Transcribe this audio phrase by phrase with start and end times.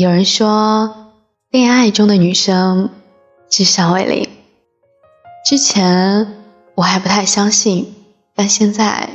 [0.00, 1.12] 有人说，
[1.50, 2.88] 恋爱中的女生
[3.50, 4.30] 智商为零。
[5.44, 6.38] 之前
[6.74, 7.94] 我还不太相信，
[8.34, 9.10] 但现在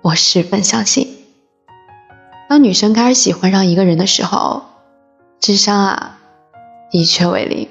[0.00, 1.18] 我十分相信。
[2.48, 4.62] 当女生开始喜欢上一个人的时候，
[5.38, 6.18] 智商啊，
[6.90, 7.68] 的确为零。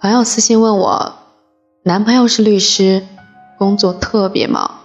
[0.00, 1.12] 朋友私信问我，
[1.82, 3.06] 男朋友是律师，
[3.58, 4.80] 工作特别忙，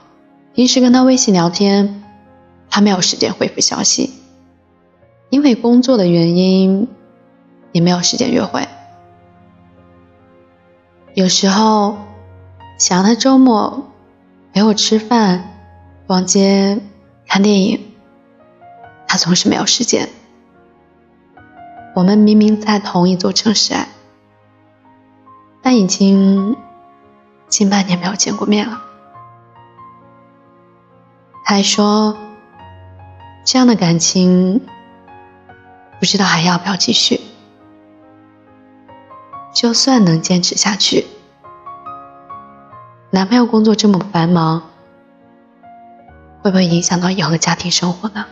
[0.53, 2.03] 平时跟他微信聊天，
[2.69, 4.11] 他没有时间回复消息，
[5.35, 6.87] 因为工作的原因，
[7.73, 8.69] 也没有时间约会。
[11.13, 11.97] 有时候
[12.79, 13.91] 想让他周末
[14.53, 15.51] 陪我吃饭、
[16.07, 16.79] 逛街、
[17.27, 17.81] 看电影，
[19.09, 20.07] 他总是没有时间。
[21.95, 23.73] 我们明明在同一座城市。
[25.61, 26.55] 但已经
[27.49, 28.81] 近半年没有见过面了。
[31.43, 32.15] 他还说，
[33.43, 34.61] 这样的感情
[35.99, 37.21] 不知道还要不要继续。
[39.53, 41.05] 就算能坚持下去，
[43.11, 44.63] 男朋友工作这么繁忙，
[46.41, 48.25] 会不会影响到以后的家庭生活呢？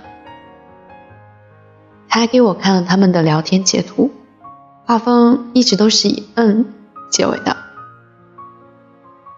[2.09, 4.11] 他还给我看了他们的聊天截图，
[4.85, 6.73] 画风一直都是以嗯。
[7.09, 7.55] 结尾的，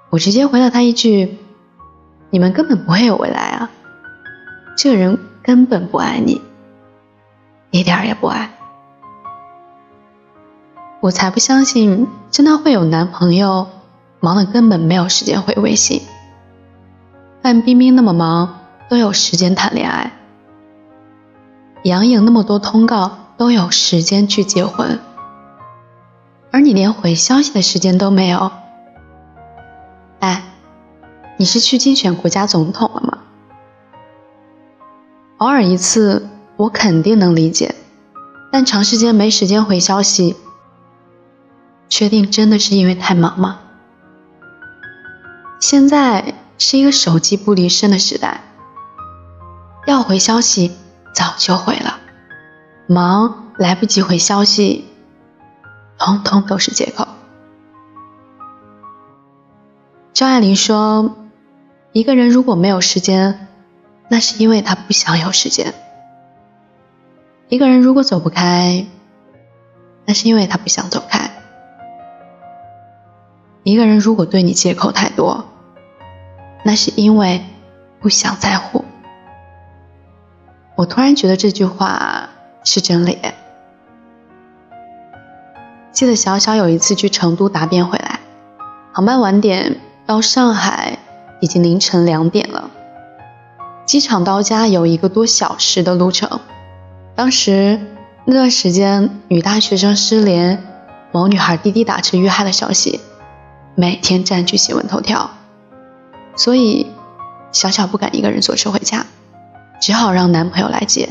[0.09, 1.37] 我直接回了他一句
[2.31, 3.69] ：“你们根本不会有未来啊！
[4.77, 6.41] 这个人根本不爱你，
[7.79, 8.51] 一点也不爱。”
[11.01, 13.67] 我才不相信真的会有男朋友
[14.19, 16.01] 忙的根本没有时间回微信，
[17.43, 18.59] 范冰冰那么忙
[18.89, 20.13] 都有时间谈恋爱，
[21.83, 24.99] 杨颖那么多通告都有时间去结婚。
[26.51, 28.51] 而你连回消息的时间都没有，
[30.21, 30.41] 哎，
[31.37, 33.17] 你是去竞选国家总统了吗？
[35.37, 37.75] 偶尔一次我肯定能理解，
[38.51, 40.35] 但长时间没时间回消息，
[41.89, 43.59] 确定真的是因为太忙吗？
[45.59, 48.41] 现在是一个手机不离身的时代，
[49.85, 50.71] 要回消息
[51.13, 51.99] 早就回了，
[52.87, 54.85] 忙来不及回消息。
[55.97, 57.07] 通通都是借口。
[60.13, 61.15] 张爱玲说
[61.93, 63.47] ：“一个人如果没有时间，
[64.09, 65.73] 那是因为他不想有时间；
[67.47, 68.87] 一个人如果走不开，
[70.05, 71.29] 那是因为他不想走开；
[73.61, 75.45] 一个人如果对你借口太多，
[76.63, 77.45] 那是因为
[77.99, 78.83] 不想在乎。”
[80.75, 82.29] 我突然觉得这句话
[82.63, 83.19] 是真理。
[85.91, 88.19] 记得小小有一次去成都答辩回来，
[88.91, 90.97] 航班晚点到上海
[91.41, 92.71] 已经凌晨两点了，
[93.85, 96.39] 机场到家有一个多小时的路程。
[97.15, 97.79] 当时
[98.25, 100.61] 那段时间，女大学生失联，
[101.13, 102.99] 某女孩滴滴打车遇害的消息，
[103.73, 105.29] 每天占据新闻头条，
[106.35, 106.91] 所以
[107.53, 109.05] 小小不敢一个人坐车回家，
[109.79, 111.09] 只好让男朋友来接。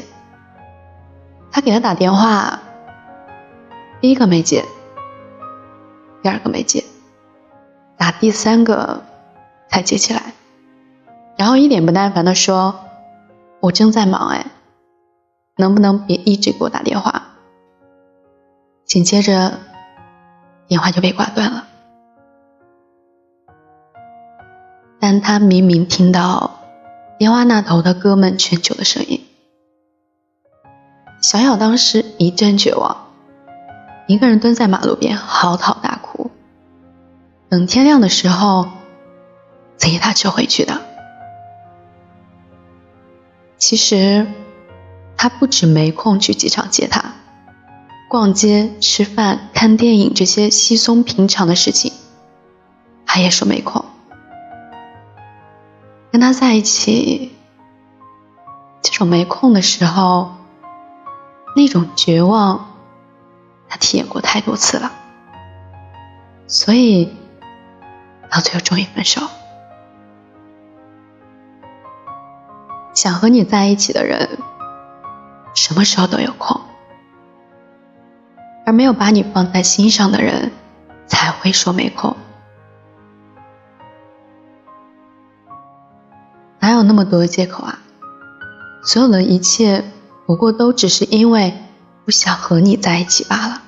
[1.50, 2.60] 他给她打电话。
[4.00, 4.66] 第一个没接，
[6.22, 6.84] 第二个没接，
[7.96, 9.02] 打第三个
[9.70, 10.34] 才接起来，
[11.38, 12.80] 然后一脸不耐烦的说
[13.60, 14.44] ：“我正在忙哎，
[15.56, 17.36] 能不能别一直给我打电话？”
[18.84, 19.60] 紧接着，
[20.68, 21.66] 电话就被挂断了。
[25.00, 26.60] 但他明明听到
[27.18, 29.24] 电话那头的哥们劝酒的声音，
[31.20, 33.08] 小小当时一阵绝望。
[34.06, 36.30] 一个人蹲在马路边嚎啕大哭，
[37.48, 38.68] 等天亮的时候，
[39.76, 40.80] 自己打车回去的。
[43.56, 44.26] 其实
[45.24, 47.14] 他不止没空去机场接她，
[48.10, 51.94] 逛街、吃饭、看电影这些稀松平常的事情，
[53.06, 53.86] 他也说没空。
[56.12, 57.34] 跟他在一起，
[58.82, 60.34] 这种没空的时候，
[61.56, 62.74] 那种绝望。
[63.66, 64.92] 他体验过太多次了，
[66.46, 67.16] 所以
[68.30, 69.22] 到最后终于分手。
[72.92, 74.33] 想和你在一起的人，
[75.64, 76.60] 什么时候都有空，
[78.66, 80.52] 而没有把你放在心上的人，
[81.06, 82.14] 才会说没空。
[86.60, 87.78] 哪有那么多的借口啊？
[88.84, 89.90] 所有的一切，
[90.26, 91.54] 不过都只是因为
[92.04, 93.62] 不想和你在一起罢了。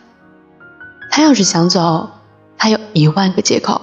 [1.11, 2.11] 他要是想走，
[2.59, 3.81] 他有一万个借口，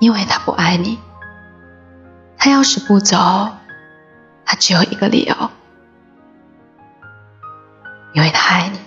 [0.00, 0.98] 因为他不爱你。
[2.36, 3.16] 他要是不走，
[4.44, 5.34] 他只有一个理由，
[8.16, 8.78] 因为他爱你。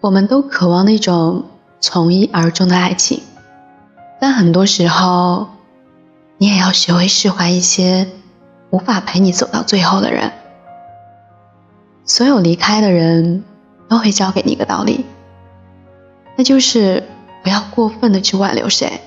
[0.00, 1.46] 我们都渴望那种
[1.80, 3.20] 从一而终的爱情，
[4.20, 5.48] 但很多时候，
[6.38, 8.06] 你也要学会释怀一些
[8.70, 10.30] 无法陪你走到最后的人。
[12.04, 13.42] 所有离开的人
[13.88, 15.04] 都会教给你一个道理，
[16.36, 17.08] 那就是
[17.42, 19.00] 不要过分的去挽留谁。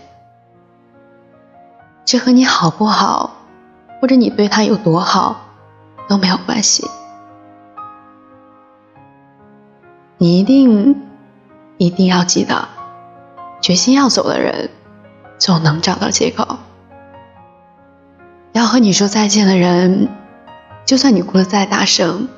[2.04, 3.38] 这和你好不好，
[4.02, 5.45] 或者你对他有多好
[6.08, 6.90] 都没有关系。
[10.18, 10.96] 你一定
[11.78, 12.68] 一定要记得，
[13.62, 14.70] 决心要走的人，
[15.38, 16.58] 总能找到借口。
[18.54, 20.08] 要和你说再见的人，
[20.86, 22.30] 就算你哭得再大声，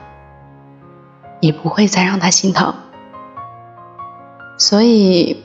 [1.39, 2.73] 也不会再让他心疼。
[4.57, 5.43] 所以，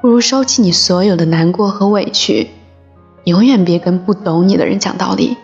[0.00, 2.50] 不如收起你所有的难过和委屈，
[3.24, 5.36] 永远别跟不懂你的人讲道理。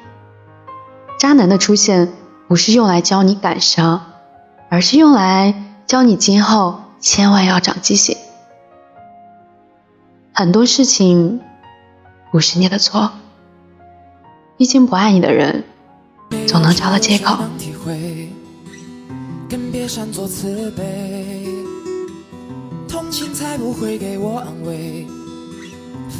[1.18, 2.12] 渣男的出现，
[2.46, 4.06] 不是用来教你感伤，
[4.68, 5.64] 而是用来。
[5.88, 8.14] 教你今后千万要长记性，
[10.34, 11.40] 很多事情
[12.30, 13.10] 不是你的错，
[14.58, 15.64] 毕竟不爱你的人
[16.46, 17.38] 总能找到借口。
[19.48, 21.48] 更别擅作慈悲，
[22.86, 25.06] 同情才不会给我安慰，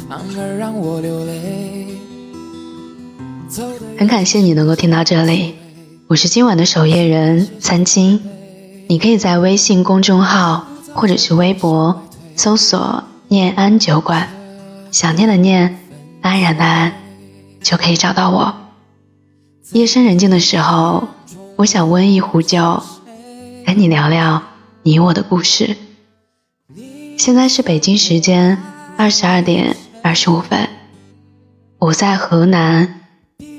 [0.09, 1.95] 反而让我流泪。
[3.97, 5.55] 很感谢你能够听到这里，
[6.05, 8.21] 我是今晚的守夜人三金。
[8.87, 12.03] 你可以在微信公众号或者是微博
[12.35, 14.29] 搜索“念安酒馆”，
[14.91, 15.79] 想念的念，
[16.21, 16.93] 安然的安，
[17.63, 18.53] 就可以找到我。
[19.71, 21.07] 夜深人静的时候，
[21.55, 22.83] 我想温一壶酒，
[23.65, 24.43] 跟你聊聊
[24.83, 25.75] 你我的故事。
[27.17, 28.59] 现在是北京时间
[28.95, 30.69] 二十二点二十五分，
[31.79, 32.98] 我在河南，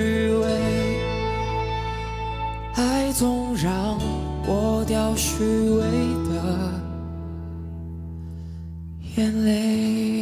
[0.00, 0.46] 虚伪，
[2.74, 3.98] 爱总让。
[4.46, 5.80] 我掉虚伪
[6.28, 6.32] 的
[9.16, 10.19] 眼泪。